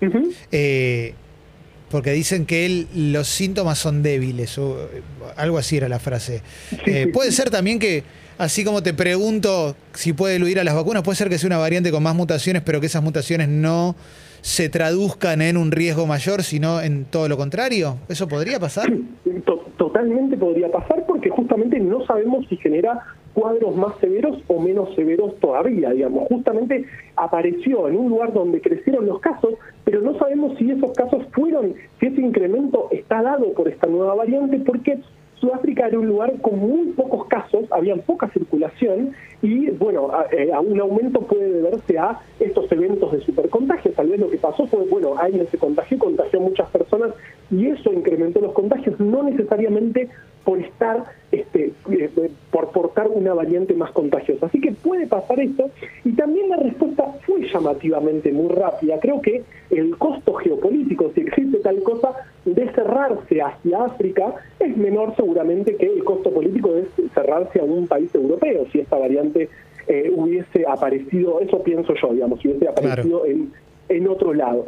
Ujú. 0.00 0.30
Eh, 0.52 1.14
porque 1.94 2.10
dicen 2.10 2.44
que 2.44 2.66
él, 2.66 2.88
los 2.92 3.28
síntomas 3.28 3.78
son 3.78 4.02
débiles, 4.02 4.58
o 4.58 4.82
eh, 4.92 5.00
algo 5.36 5.58
así 5.58 5.76
era 5.76 5.88
la 5.88 6.00
frase. 6.00 6.42
Eh, 6.86 7.04
sí, 7.06 7.12
puede 7.12 7.30
sí. 7.30 7.36
ser 7.36 7.50
también 7.50 7.78
que, 7.78 8.02
así 8.36 8.64
como 8.64 8.82
te 8.82 8.92
pregunto 8.94 9.76
si 9.92 10.12
puede 10.12 10.34
eludir 10.34 10.58
a 10.58 10.64
las 10.64 10.74
vacunas, 10.74 11.04
puede 11.04 11.14
ser 11.14 11.28
que 11.28 11.38
sea 11.38 11.46
una 11.46 11.58
variante 11.58 11.92
con 11.92 12.02
más 12.02 12.16
mutaciones, 12.16 12.62
pero 12.62 12.80
que 12.80 12.86
esas 12.86 13.04
mutaciones 13.04 13.48
no 13.48 13.94
se 14.40 14.68
traduzcan 14.68 15.40
en 15.40 15.56
un 15.56 15.70
riesgo 15.70 16.04
mayor, 16.08 16.42
sino 16.42 16.80
en 16.80 17.04
todo 17.04 17.28
lo 17.28 17.36
contrario. 17.36 17.98
¿Eso 18.08 18.26
podría 18.26 18.58
pasar? 18.58 18.90
To- 19.46 19.64
Totalmente 19.78 20.36
podría 20.36 20.70
pasar 20.72 21.04
porque 21.06 21.30
justamente 21.30 21.78
no 21.78 22.04
sabemos 22.06 22.44
si 22.48 22.56
genera 22.56 22.98
cuadros 23.34 23.76
más 23.76 23.96
severos 24.00 24.38
o 24.46 24.60
menos 24.60 24.94
severos 24.94 25.38
todavía, 25.40 25.90
digamos. 25.90 26.28
Justamente 26.28 26.86
apareció 27.16 27.88
en 27.88 27.96
un 27.96 28.10
lugar 28.10 28.32
donde 28.32 28.60
crecieron 28.60 29.06
los 29.06 29.20
casos, 29.20 29.54
pero 29.84 30.00
no 30.00 30.16
sabemos 30.18 30.56
si 30.56 30.70
esos 30.70 30.92
casos 30.92 31.24
fueron, 31.32 31.74
si 32.00 32.06
ese 32.06 32.20
incremento 32.20 32.88
está 32.90 33.22
dado 33.22 33.52
por 33.52 33.68
esta 33.68 33.86
nueva 33.88 34.14
variante, 34.14 34.58
porque 34.60 35.00
Sudáfrica 35.44 35.88
era 35.88 35.98
un 35.98 36.06
lugar 36.06 36.32
con 36.40 36.58
muy 36.58 36.92
pocos 36.92 37.26
casos, 37.26 37.64
había 37.70 37.96
poca 37.96 38.28
circulación 38.30 39.12
y, 39.42 39.70
bueno, 39.70 40.10
a, 40.12 40.26
eh, 40.32 40.50
un 40.58 40.80
aumento 40.80 41.20
puede 41.20 41.50
deberse 41.50 41.98
a 41.98 42.20
estos 42.40 42.70
eventos 42.72 43.12
de 43.12 43.20
supercontagio. 43.20 43.92
Tal 43.92 44.08
vez 44.08 44.20
lo 44.20 44.30
que 44.30 44.38
pasó 44.38 44.66
fue, 44.66 44.86
bueno, 44.86 45.18
alguien 45.18 45.46
se 45.50 45.58
contagió, 45.58 45.98
contagió 45.98 46.38
a 46.38 46.42
muchas 46.42 46.70
personas 46.70 47.12
y 47.50 47.66
eso 47.66 47.92
incrementó 47.92 48.40
los 48.40 48.52
contagios, 48.52 48.98
no 48.98 49.22
necesariamente 49.24 50.08
por 50.44 50.58
estar, 50.58 51.04
este, 51.32 51.72
eh, 51.90 52.03
una 53.14 53.34
variante 53.34 53.74
más 53.74 53.90
contagiosa. 53.92 54.46
Así 54.46 54.60
que 54.60 54.72
puede 54.72 55.06
pasar 55.06 55.40
esto 55.40 55.70
y 56.04 56.12
también 56.12 56.48
la 56.48 56.56
respuesta 56.56 57.04
fue 57.26 57.48
llamativamente 57.48 58.32
muy 58.32 58.48
rápida. 58.48 58.98
Creo 59.00 59.20
que 59.20 59.42
el 59.70 59.96
costo 59.96 60.34
geopolítico, 60.34 61.10
si 61.14 61.22
existe 61.22 61.58
tal 61.58 61.82
cosa, 61.82 62.12
de 62.44 62.70
cerrarse 62.72 63.40
hacia 63.40 63.84
África 63.84 64.34
es 64.58 64.76
menor 64.76 65.14
seguramente 65.16 65.76
que 65.76 65.86
el 65.86 66.04
costo 66.04 66.30
político 66.30 66.72
de 66.72 66.86
cerrarse 67.14 67.60
a 67.60 67.64
un 67.64 67.86
país 67.86 68.14
europeo, 68.14 68.66
si 68.72 68.80
esta 68.80 68.98
variante 68.98 69.48
eh, 69.86 70.10
hubiese 70.14 70.66
aparecido, 70.66 71.40
eso 71.40 71.62
pienso 71.62 71.94
yo, 71.94 72.12
digamos, 72.12 72.40
si 72.40 72.48
hubiese 72.48 72.68
aparecido 72.68 73.26
en, 73.26 73.52
en 73.88 74.08
otro 74.08 74.32
lado. 74.34 74.66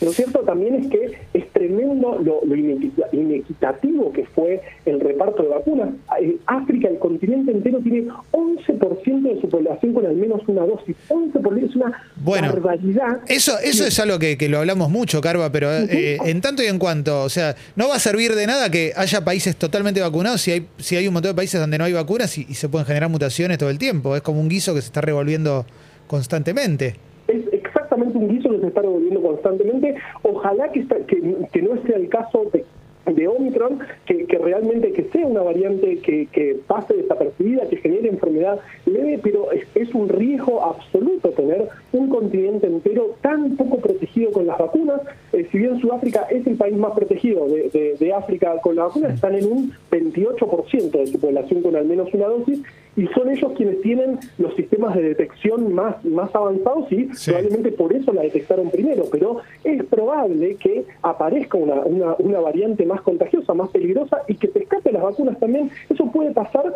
Lo 0.00 0.12
cierto 0.12 0.40
también 0.40 0.74
es 0.76 0.86
que 0.88 1.18
es 1.34 1.48
tremendo 1.52 2.18
lo, 2.22 2.40
lo 2.44 2.54
inequita- 2.54 3.08
inequitativo 3.12 4.12
que 4.12 4.24
fue 4.26 4.60
el 4.86 5.00
reparto 5.00 5.42
de 5.42 5.48
vacunas. 5.48 5.90
Eh, 6.20 6.36
África, 6.46 6.88
el 6.88 6.98
continente 6.98 7.50
entero, 7.52 7.80
tiene 7.80 8.08
11% 8.32 9.22
de 9.34 9.40
su 9.40 9.48
población 9.48 9.92
con 9.94 10.06
al 10.06 10.16
menos 10.16 10.40
una 10.46 10.64
dosis. 10.66 10.96
11% 11.08 11.68
es 11.68 11.76
una 11.76 11.92
Bueno, 12.16 12.48
barbaridad. 12.48 13.20
Eso, 13.26 13.58
eso 13.62 13.84
es 13.86 13.98
algo 14.00 14.18
que, 14.18 14.36
que 14.38 14.48
lo 14.48 14.58
hablamos 14.58 14.90
mucho, 14.90 15.20
Carva, 15.20 15.50
pero 15.50 15.70
eh, 15.72 16.18
en 16.24 16.40
tanto 16.40 16.62
y 16.62 16.66
en 16.66 16.78
cuanto, 16.78 17.22
o 17.22 17.28
sea, 17.28 17.56
no 17.76 17.88
va 17.88 17.96
a 17.96 17.98
servir 17.98 18.34
de 18.34 18.46
nada 18.46 18.70
que 18.70 18.92
haya 18.96 19.24
países 19.24 19.56
totalmente 19.56 20.00
vacunados 20.00 20.40
si 20.42 20.52
hay, 20.52 20.66
si 20.78 20.96
hay 20.96 21.08
un 21.08 21.14
montón 21.14 21.32
de 21.32 21.36
países 21.36 21.60
donde 21.60 21.78
no 21.78 21.84
hay 21.84 21.92
vacunas 21.92 22.36
y, 22.38 22.46
y 22.48 22.54
se 22.54 22.68
pueden 22.68 22.86
generar 22.86 23.08
mutaciones 23.10 23.58
todo 23.58 23.70
el 23.70 23.78
tiempo. 23.78 24.14
Es 24.16 24.22
como 24.22 24.40
un 24.40 24.48
guiso 24.48 24.74
que 24.74 24.80
se 24.80 24.86
está 24.86 25.00
revolviendo 25.00 25.66
constantemente. 26.06 26.96
es 27.28 27.42
exactamente 27.52 28.16
un 28.18 28.28
guiso 28.28 28.48
está 28.78 28.82
revolviendo 28.82 29.20
constantemente. 29.22 29.94
Ojalá 30.22 30.70
que, 30.72 30.80
esta- 30.80 30.98
que, 31.06 31.20
que 31.52 31.62
no 31.62 31.80
sea 31.82 31.96
el 31.96 32.08
caso 32.08 32.46
de, 32.52 32.64
de 33.12 33.26
Omicron, 33.28 33.78
que, 34.06 34.24
que 34.26 34.38
realmente 34.38 34.92
que 34.92 35.04
sea 35.04 35.26
una 35.26 35.42
variante 35.42 35.98
que, 35.98 36.26
que 36.26 36.58
pase 36.66 36.94
desapercibida, 36.94 37.66
que 37.68 37.78
genere 37.78 38.08
enfermedad 38.10 38.60
leve, 38.86 39.18
pero 39.22 39.50
es, 39.50 39.64
es 39.74 39.94
un 39.94 40.08
riesgo 40.08 40.62
absoluto 40.62 41.30
tener 41.30 41.68
un 41.92 42.08
continente 42.10 42.66
entero 42.66 43.14
tan 43.22 43.56
poco 43.56 43.78
protegido 43.78 44.30
con 44.32 44.46
las 44.46 44.58
vacunas. 44.58 45.00
Eh, 45.32 45.46
si 45.50 45.58
bien 45.58 45.80
Sudáfrica 45.80 46.26
es 46.30 46.46
el 46.46 46.56
país 46.56 46.76
más 46.76 46.92
protegido 46.92 47.46
de, 47.48 47.70
de- 47.70 47.96
de 47.98 48.12
África 48.12 48.54
con 48.62 48.76
las 48.76 48.88
vacunas, 48.88 49.14
están 49.14 49.34
en 49.34 49.46
un 49.46 49.72
28% 49.90 50.90
de 50.90 51.06
su 51.06 51.18
población 51.18 51.62
con 51.62 51.76
al 51.76 51.86
menos 51.86 52.12
una 52.12 52.26
dosis 52.26 52.62
y 52.98 53.06
son 53.14 53.30
ellos 53.30 53.52
quienes 53.56 53.80
tienen 53.80 54.18
los 54.38 54.54
sistemas 54.56 54.94
de 54.96 55.02
detección 55.02 55.72
más, 55.72 56.04
más 56.04 56.34
avanzados 56.34 56.90
y 56.90 57.08
Sí. 57.14 57.30
probablemente 57.30 57.70
por 57.72 57.92
eso 57.92 58.12
la 58.12 58.22
detectaron 58.22 58.70
primero, 58.70 59.04
pero 59.10 59.38
es 59.62 59.84
probable 59.84 60.56
que 60.56 60.84
aparezca 61.02 61.56
una, 61.56 61.76
una, 61.82 62.16
una 62.18 62.40
variante 62.40 62.84
más 62.84 63.00
contagiosa, 63.02 63.54
más 63.54 63.70
peligrosa 63.70 64.18
y 64.26 64.34
que 64.34 64.48
se 64.48 64.58
escape 64.58 64.90
las 64.92 65.02
vacunas 65.02 65.38
también. 65.38 65.70
Eso 65.88 66.10
puede 66.10 66.32
pasar 66.32 66.74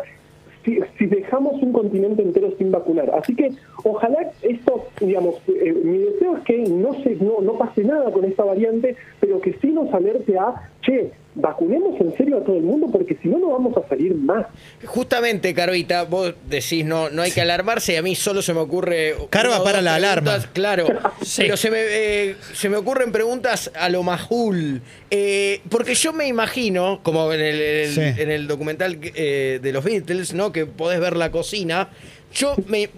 si, 0.63 0.79
si 0.97 1.07
dejamos 1.07 1.61
un 1.61 1.73
continente 1.73 2.21
entero 2.21 2.53
sin 2.57 2.71
vacunar. 2.71 3.11
Así 3.19 3.35
que 3.35 3.51
ojalá 3.83 4.31
esto, 4.43 4.85
digamos, 5.01 5.35
eh, 5.49 5.73
mi 5.83 5.97
deseo 5.97 6.37
es 6.37 6.43
que 6.45 6.57
no, 6.69 6.93
se, 7.03 7.15
no, 7.17 7.41
no 7.41 7.53
pase 7.57 7.83
nada 7.83 8.09
con 8.13 8.23
esta 8.23 8.45
variante, 8.45 8.95
pero 9.19 9.41
que 9.41 9.53
sí 9.61 9.67
nos 9.73 9.93
alerte 9.93 10.37
a, 10.37 10.69
che, 10.81 11.11
vacunemos 11.35 11.99
en 11.99 12.15
serio 12.15 12.37
a 12.37 12.43
todo 12.43 12.57
el 12.57 12.61
mundo 12.63 12.87
porque 12.91 13.17
si 13.21 13.27
no, 13.27 13.39
no 13.39 13.49
vamos 13.49 13.75
a 13.77 13.87
salir 13.87 14.13
más. 14.15 14.45
Justamente, 14.85 15.53
Carvita, 15.53 16.03
vos 16.03 16.33
decís 16.47 16.85
no, 16.85 17.09
no 17.09 17.21
hay 17.23 17.31
que 17.31 17.41
alarmarse 17.41 17.93
y 17.93 17.95
a 17.95 18.01
mí 18.03 18.15
solo 18.15 18.41
se 18.41 18.53
me 18.53 18.59
ocurre. 18.59 19.15
Carva 19.29 19.63
para 19.63 19.81
la 19.81 19.95
alarma. 19.95 20.37
Claro, 20.53 20.85
Sí. 21.23 21.41
pero 21.43 21.57
se 21.57 21.71
me, 21.71 21.77
eh, 21.81 22.35
se 22.53 22.69
me 22.69 22.77
ocurren 22.77 23.11
preguntas 23.11 23.71
a 23.79 23.89
lo 23.89 24.03
majul. 24.03 24.81
Eh, 25.09 25.61
porque 25.69 25.95
yo 25.95 26.13
me 26.13 26.27
imagino, 26.27 26.99
como 27.03 27.31
en 27.33 27.41
el, 27.41 27.61
en 27.61 27.79
el- 27.79 27.93
Sí. 27.93 28.21
en 28.21 28.29
el 28.31 28.47
documental 28.47 28.99
eh, 29.01 29.59
de 29.61 29.71
los 29.73 29.83
Beatles, 29.83 30.33
¿no? 30.33 30.51
Que 30.51 30.65
podés 30.65 30.99
ver 30.99 31.15
la 31.17 31.31
cocina. 31.31 31.89
Yo 32.33 32.55
me. 32.67 32.89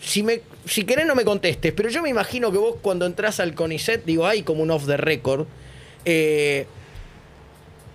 Si, 0.00 0.22
me, 0.22 0.42
si 0.64 0.84
querés 0.84 1.06
no 1.06 1.16
me 1.16 1.24
contestes, 1.24 1.72
pero 1.72 1.88
yo 1.88 2.02
me 2.02 2.08
imagino 2.08 2.52
que 2.52 2.58
vos 2.58 2.76
cuando 2.80 3.04
entras 3.04 3.40
al 3.40 3.54
CONICET, 3.54 4.04
digo, 4.04 4.26
hay 4.28 4.42
como 4.42 4.62
un 4.62 4.70
off 4.70 4.86
the 4.86 4.96
record. 4.96 5.46
eh, 6.04 6.66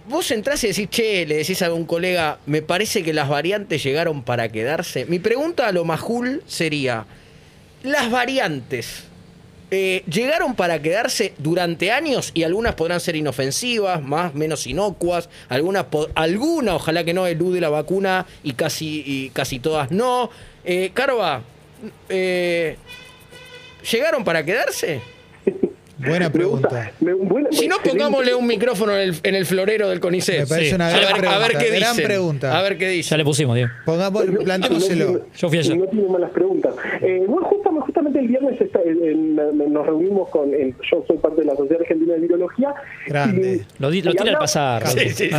Vos 0.07 0.31
entrás 0.31 0.63
y 0.63 0.67
decís, 0.67 0.89
che, 0.89 1.25
le 1.25 1.37
decís 1.37 1.61
a 1.61 1.71
un 1.73 1.85
colega, 1.85 2.37
me 2.45 2.61
parece 2.61 3.03
que 3.03 3.13
las 3.13 3.29
variantes 3.29 3.81
llegaron 3.83 4.23
para 4.23 4.49
quedarse. 4.49 5.05
Mi 5.05 5.19
pregunta 5.19 5.67
a 5.67 5.71
lo 5.71 5.85
majul 5.85 6.43
sería, 6.45 7.05
las 7.83 8.11
variantes 8.11 9.05
eh, 9.71 10.03
llegaron 10.07 10.55
para 10.55 10.81
quedarse 10.81 11.33
durante 11.37 11.91
años 11.91 12.31
y 12.33 12.43
algunas 12.43 12.75
podrán 12.75 12.99
ser 12.99 13.15
inofensivas, 13.15 14.03
más, 14.03 14.35
menos 14.35 14.67
inocuas, 14.67 15.29
algunas, 15.47 15.85
alguna, 16.15 16.75
ojalá 16.75 17.03
que 17.03 17.13
no, 17.13 17.25
elude 17.25 17.61
la 17.61 17.69
vacuna 17.69 18.25
y 18.43 18.53
casi, 18.53 19.03
y 19.05 19.29
casi 19.29 19.59
todas 19.59 19.89
no. 19.89 20.29
Eh, 20.65 20.91
Carva, 20.93 21.43
eh, 22.09 22.77
¿llegaron 23.89 24.23
para 24.23 24.43
quedarse? 24.43 25.12
Buena 26.07 26.29
Me 26.29 26.43
gusta. 26.45 26.69
pregunta. 26.69 26.91
Me- 26.99 27.13
buena- 27.13 27.49
Si 27.51 27.67
no, 27.67 27.75
pongámosle 27.83 28.33
un 28.35 28.47
micrófono 28.47 28.93
en 28.95 29.09
el, 29.09 29.15
en 29.23 29.35
el 29.35 29.45
florero 29.45 29.89
del 29.89 29.99
CONICET. 29.99 30.39
Me 30.41 30.47
parece 30.47 30.69
Sí. 30.69 30.75
una 30.75 30.87
A 30.87 30.89
gran 30.91 31.01
ver, 31.01 31.15
pregunta. 31.17 31.35
a 31.35 31.39
ver 31.47 31.57
qué 31.57 31.69
gran 31.69 31.91
dicen. 31.91 32.05
pregunta. 32.05 32.59
A 32.59 32.61
ver 32.61 32.77
qué 32.77 32.87
dicen. 32.89 33.09
Ya 33.11 33.17
le 33.17 33.23
pusimos, 33.25 33.55
Diego. 33.55 33.71
Pongamos, 33.85 34.25
No 34.25 34.39
plantémoselo. 34.39 35.05
tiene- 35.05 35.19
Yo 35.37 35.49
fui 35.49 35.57
ayer. 35.59 35.77
No 35.77 35.85
tiene 35.87 36.07
malas 36.09 36.31
preguntas. 36.31 36.73
Eh, 37.01 37.23
bueno, 37.27 37.47
justamente, 37.47 37.85
justamente 37.85 38.19
el 38.19 38.27
viernes 38.27 38.61
está- 38.61 38.79
eh, 38.79 39.15
nos 39.15 39.85
reunimos 39.85 40.29
con. 40.29 40.51
yo 40.51 41.03
soy 41.07 41.17
parte 41.17 41.41
de 41.41 41.47
la 41.47 41.55
Sociedad 41.55 41.81
Argentina 41.81 42.13
de 42.13 42.19
Virología. 42.19 42.73
Grande. 43.07 43.61
y- 43.67 43.81
Lo, 43.81 43.89
di- 43.89 44.01
lo 44.01 44.11
tira 44.13 44.31
al 44.31 44.37
pasar. 44.39 44.87
Sí, 44.87 45.09
sí, 45.09 45.29
que- 45.29 45.35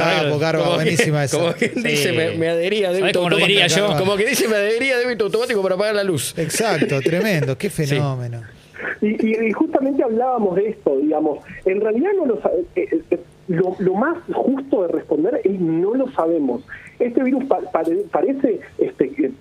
buenísima 0.77 1.25
esa. 1.25 1.39
Como 1.39 1.55
que 1.55 1.69
dice, 1.69 2.13
me, 2.13 2.31
me 2.33 2.49
adhería 2.49 2.89
a 2.89 2.91
¿Sabés 2.91 3.01
débito 3.03 3.19
cómo 3.21 3.31
lo 3.31 3.37
automático. 3.37 3.61
diría 3.61 3.67
yo? 3.67 3.97
Como 3.99 4.17
que 4.17 4.27
dice, 4.27 4.49
me 4.49 4.57
adhería 4.57 4.95
a 4.97 4.99
débito 4.99 5.25
automático 5.25 5.63
para 5.63 5.77
pagar 5.77 5.95
la 5.95 6.05
luz. 6.05 6.35
Exacto, 6.37 7.01
tremendo, 7.01 7.57
qué 7.59 7.71
fenómeno. 7.71 8.43
Y, 9.01 9.27
y- 9.27 9.47
y 9.49 9.53
justamente 9.53 10.03
hablábamos 10.03 10.57
de 10.57 10.69
esto, 10.69 10.97
digamos. 10.99 11.39
En 11.65 11.81
realidad 11.81 12.11
no 12.17 12.27
lo, 12.27 12.41
sa- 12.41 12.51
eh, 12.77 13.03
eh, 13.11 13.21
lo, 13.49 13.75
lo 13.79 13.95
más 13.95 14.17
justo 14.33 14.83
de 14.83 14.89
responder 14.89 15.41
es 15.45 15.61
no 15.61 15.95
lo 15.95 16.09
sabemos. 16.13 16.65
Este 16.99 17.23
virus 17.23 17.45
pa- 17.45 17.61
pare- 17.73 18.05
parece 18.11 18.61
este, 18.79 19.05
eh, 19.19 19.33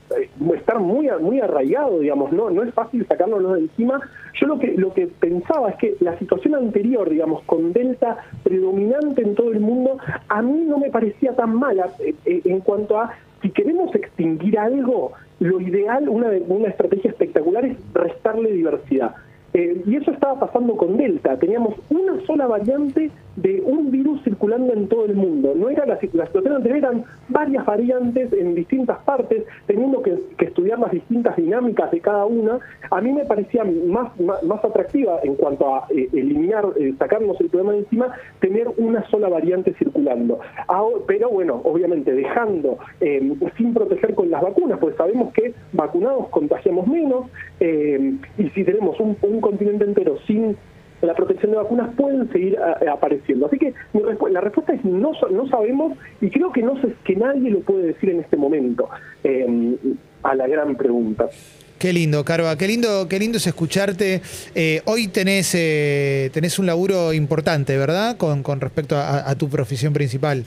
estar 0.56 0.80
muy 0.80 1.08
muy 1.22 1.40
arraigado, 1.40 2.00
digamos, 2.00 2.32
no 2.32 2.50
no 2.50 2.64
es 2.64 2.74
fácil 2.74 3.06
sacárnoslo 3.08 3.54
de 3.54 3.62
encima. 3.62 4.02
Yo 4.40 4.48
lo 4.48 4.60
que 4.60 4.74
lo 4.76 4.94
que 4.94 5.08
pensaba 5.08 5.70
es 5.70 5.76
que 5.78 5.96
la 6.00 6.18
situación 6.18 6.56
anterior, 6.56 7.10
digamos, 7.10 7.44
con 7.44 7.72
Delta 7.72 8.18
predominante 8.44 9.22
en 9.22 9.36
todo 9.36 9.52
el 9.52 9.60
mundo, 9.60 9.98
a 10.28 10.42
mí 10.42 10.64
no 10.68 10.78
me 10.80 10.90
parecía 10.90 11.36
tan 11.36 11.56
mala 11.56 11.90
eh, 12.00 12.16
eh, 12.26 12.42
en 12.46 12.60
cuanto 12.62 12.98
a 13.00 13.14
si 13.42 13.52
queremos 13.52 13.94
extinguir 13.94 14.58
algo, 14.58 15.12
lo 15.40 15.60
ideal, 15.60 16.08
una, 16.08 16.30
una 16.48 16.70
estrategia 16.70 17.12
espectacular 17.12 17.66
es 17.66 17.78
restarle 17.94 18.52
diversidad. 18.54 19.16
Eh, 19.54 19.84
y 19.86 19.96
eso 19.96 20.12
estaba 20.12 20.40
pasando 20.40 20.76
con 20.76 20.98
Delta. 20.98 21.38
Teníamos 21.38 21.76
una 21.90 22.20
sola 22.26 22.48
variante 22.48 23.12
de 23.36 23.62
un 23.62 23.92
virus 23.92 24.22
circulando 24.24 24.74
en 24.74 24.88
todo 24.88 25.06
el 25.06 25.16
mundo. 25.16 25.54
No 25.56 25.70
era 25.70 25.86
la, 25.86 26.00
la 26.14 26.26
situación 26.28 26.56
anterior, 26.56 26.78
eran 26.78 27.04
varias 27.30 27.66
variantes 27.66 28.32
en 28.34 28.56
distintas 28.56 29.00
partes, 29.04 29.44
teniendo 29.66 30.02
que, 30.02 30.18
estudiar 30.40 30.78
las 30.78 30.92
distintas 30.92 31.36
dinámicas 31.36 31.90
de 31.92 32.00
cada 32.00 32.26
una. 32.26 32.60
A 32.92 33.02
mí 33.02 33.12
me 33.12 33.26
parecía 33.26 33.64
más, 33.64 34.12
más, 34.20 34.64
atractiva 34.64 35.20
en 35.24 35.36
cuanto 35.36 35.74
a 35.74 35.88
eh, 35.90 36.10
eliminar, 36.14 36.66
eh, 36.80 36.94
sacarnos 37.00 37.40
el 37.42 37.50
problema 37.50 37.74
de 37.74 37.80
encima, 37.80 38.14
tener 38.40 38.68
una 38.78 39.04
sola 39.10 39.30
variante 39.30 39.74
circulando. 39.74 40.40
Pero 41.08 41.30
bueno, 41.30 41.62
obviamente 41.64 42.12
dejando, 42.14 42.78
eh, 43.00 43.34
sin 43.58 43.74
proteger 43.74 44.14
con 44.16 44.30
las 44.30 44.42
vacunas, 44.42 44.80
pues 44.80 44.96
sabemos 44.96 45.34
que 45.34 45.54
vacunados 45.72 46.30
contagiamos 46.30 46.88
menos, 46.88 47.28
eh, 47.60 48.16
y 48.38 48.50
si 48.50 48.64
tenemos 48.64 49.00
un 49.00 49.42
continente 49.42 49.86
entero 49.86 50.18
sin 50.28 50.56
la 51.08 51.16
protección 51.16 51.52
de 51.52 51.58
vacunas 51.58 51.94
pueden 51.96 52.32
seguir 52.32 52.54
eh, 52.54 52.88
apareciendo. 52.90 53.48
Así 53.48 53.58
que 53.58 53.74
mi 53.94 54.02
la 54.32 54.42
respuesta 54.42 54.74
es 54.74 54.84
no, 54.86 55.12
no 55.32 55.48
sabemos 55.48 55.98
y 56.22 56.30
creo 56.30 56.52
que 56.52 56.62
no 56.62 56.74
que 57.04 57.16
nadie 57.16 57.52
lo 57.52 57.60
puede 57.62 57.88
decir 57.88 58.10
en 58.10 58.20
este 58.20 58.38
momento 58.38 58.90
eh, 59.24 59.76
a 60.24 60.36
la 60.36 60.48
gran 60.48 60.76
pregunta. 60.76 61.28
Qué 61.78 61.92
lindo, 61.92 62.24
Carva, 62.24 62.58
qué 62.58 62.68
lindo, 62.68 63.08
qué 63.10 63.20
lindo 63.20 63.38
es 63.38 63.46
escucharte. 63.46 64.22
Eh, 64.56 64.82
hoy 64.86 65.10
tenés, 65.10 65.54
eh, 65.54 66.30
tenés 66.34 66.58
un 66.58 66.66
laburo 66.66 67.12
importante, 67.12 67.78
¿verdad? 67.78 68.16
Con, 68.16 68.42
con 68.42 68.62
respecto 68.62 68.96
a 68.98 69.36
tu 69.36 69.50
profesión 69.50 69.92
principal. 69.92 70.46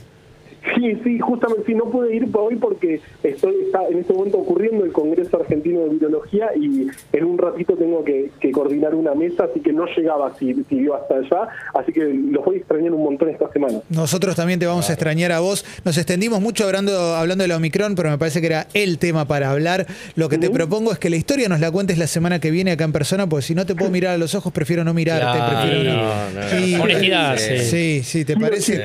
Sí, 0.77 0.99
sí, 1.03 1.19
justamente 1.19 1.63
sí, 1.65 1.73
no 1.73 1.85
pude 1.85 2.15
ir 2.15 2.29
hoy 2.33 2.55
porque 2.55 3.01
estoy 3.23 3.55
está 3.65 3.87
en 3.89 3.99
este 3.99 4.13
momento 4.13 4.37
ocurriendo 4.37 4.85
el 4.85 4.91
Congreso 4.91 5.37
Argentino 5.39 5.81
de 5.81 5.89
Virología 5.89 6.49
y 6.55 6.87
en 7.13 7.25
un 7.25 7.37
ratito 7.37 7.73
tengo 7.75 8.03
que, 8.03 8.29
que 8.39 8.51
coordinar 8.51 8.93
una 8.93 9.15
mesa, 9.15 9.45
así 9.45 9.59
que 9.59 9.73
no 9.73 9.85
llegaba 9.87 10.35
si, 10.37 10.53
si 10.69 10.75
iba 10.75 10.97
hasta 10.97 11.15
allá, 11.15 11.49
así 11.73 11.91
que 11.91 12.03
los 12.03 12.45
voy 12.45 12.55
a 12.55 12.59
extrañar 12.59 12.93
un 12.93 13.03
montón 13.03 13.29
esta 13.29 13.51
semana. 13.51 13.79
Nosotros 13.89 14.35
también 14.35 14.59
te 14.59 14.67
vamos 14.67 14.89
a 14.89 14.93
extrañar 14.93 15.31
a 15.31 15.39
vos. 15.39 15.65
Nos 15.83 15.97
extendimos 15.97 16.41
mucho 16.41 16.65
hablando, 16.65 17.15
hablando 17.15 17.43
de 17.43 17.47
la 17.47 17.57
Omicron, 17.57 17.95
pero 17.95 18.09
me 18.09 18.17
parece 18.17 18.39
que 18.41 18.47
era 18.47 18.67
el 18.73 18.99
tema 18.99 19.25
para 19.25 19.51
hablar. 19.51 19.87
Lo 20.15 20.29
que 20.29 20.37
te 20.37 20.49
propongo 20.49 20.91
es 20.91 20.99
que 20.99 21.09
la 21.09 21.15
historia 21.15 21.49
nos 21.49 21.59
la 21.59 21.71
cuentes 21.71 21.97
la 21.97 22.07
semana 22.07 22.39
que 22.39 22.51
viene 22.51 22.71
acá 22.71 22.83
en 22.83 22.91
persona, 22.91 23.27
porque 23.27 23.45
si 23.45 23.55
no 23.55 23.65
te 23.65 23.75
puedo 23.75 23.89
mirar 23.89 24.13
a 24.13 24.17
los 24.17 24.35
ojos, 24.35 24.53
prefiero 24.53 24.83
no 24.83 24.93
mirarte. 24.93 25.37
Claro. 25.37 25.59
prefiero 25.61 25.91
no. 25.91 25.97
No, 25.97 26.41
no. 26.41 26.49
Sí, 26.49 26.75
Honestidad, 26.75 27.37
sí. 27.37 27.57
Sí, 27.59 28.01
sí, 28.03 28.25
¿te 28.25 28.37
parece, 28.37 28.83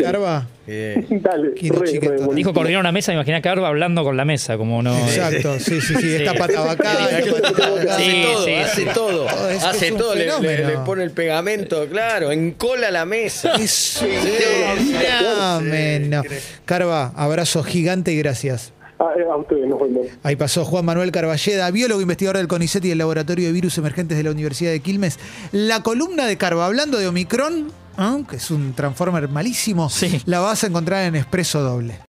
Carva? 0.66 1.06
Dale, 1.10 1.48
re, 1.60 2.00
re. 2.00 2.34
Dijo 2.34 2.52
coordinar 2.52 2.80
una 2.80 2.92
mesa, 2.92 3.12
imagina 3.12 3.38
a 3.38 3.42
Carva 3.42 3.68
hablando 3.68 4.04
con 4.04 4.16
la 4.16 4.24
mesa, 4.24 4.56
como 4.56 4.82
no. 4.82 4.96
Exacto, 4.96 5.58
sí, 5.58 5.80
sí, 5.80 5.94
sí. 6.00 6.14
Esta 6.14 6.34
pata 6.34 6.70
acá. 6.70 6.92
Hace 6.92 7.22
todo, 7.32 8.60
hace 8.62 8.84
todo. 8.86 9.26
Que 9.26 9.54
hace 9.66 9.92
todo, 9.92 10.14
le, 10.14 10.26
le- 10.40 10.66
le 10.66 10.78
pone 10.78 11.02
el 11.04 11.10
pegamento, 11.10 11.86
claro, 11.88 12.30
encola 12.32 12.90
la 12.90 13.04
mesa. 13.04 13.54
Es 13.56 14.00
un 14.02 14.94
fenómeno. 14.94 16.22
Carva, 16.64 17.12
abrazo 17.16 17.62
gigante 17.62 18.12
y 18.12 18.18
gracias. 18.18 18.72
Ah, 18.98 19.10
eh, 19.18 19.24
a 19.28 19.36
ustedes, 19.36 19.66
nos 19.66 19.80
vemos. 19.80 20.06
Ahí 20.22 20.36
pasó 20.36 20.64
Juan 20.64 20.84
Manuel 20.84 21.10
Carballeda, 21.10 21.68
biólogo 21.72 22.00
investigador 22.00 22.36
del 22.36 22.46
CONICET 22.46 22.84
y 22.84 22.90
del 22.90 22.98
Laboratorio 22.98 23.46
de 23.46 23.52
Virus 23.52 23.76
Emergentes 23.78 24.16
de 24.16 24.22
la 24.22 24.30
Universidad 24.30 24.70
de 24.70 24.78
Quilmes. 24.78 25.18
La 25.50 25.82
columna 25.82 26.24
de 26.26 26.36
Carva, 26.36 26.66
hablando 26.66 26.98
de 26.98 27.08
Omicron, 27.08 27.72
¿ah? 27.96 28.18
que 28.28 28.36
es 28.36 28.50
un 28.50 28.72
transformer 28.74 29.28
malísimo, 29.28 29.88
Sí. 29.90 30.20
la 30.26 30.40
vas 30.40 30.64
a 30.64 30.66
encontrar 30.68 31.04
en 31.04 31.16
Expreso 31.16 31.60
Doble. 31.62 31.98